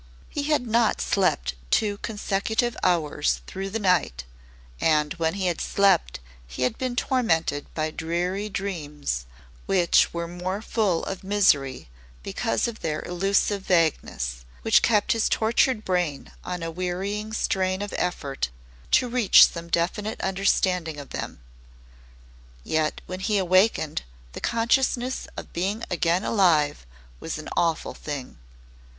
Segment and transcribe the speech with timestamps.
[0.29, 4.23] He had not slept two consecutive hours through the night,
[4.79, 9.27] and when he had slept he had been tormented by dreary dreams,
[9.67, 11.87] which were more full of misery
[12.23, 17.93] because of their elusive vagueness, which kept his tortured brain on a wearying strain of
[17.95, 18.49] effort
[18.89, 21.41] to reach some definite understanding of them.
[22.63, 24.01] Yet when he awakened
[24.33, 26.87] the consciousness of being again alive
[27.19, 28.39] was an awful thing.